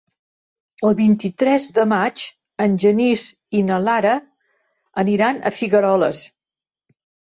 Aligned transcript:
El 0.87 0.95
vint-i-tres 0.99 1.67
de 1.75 1.85
maig 1.91 2.25
en 2.67 2.79
Genís 2.87 3.29
i 3.61 3.63
na 3.71 3.81
Lara 3.91 4.17
aniran 5.07 5.41
a 5.41 5.57
Figueroles. 5.63 6.29